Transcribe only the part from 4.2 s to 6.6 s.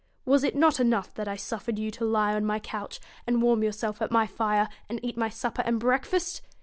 fire, and eat my 83 BEAUTY supper and breakfast?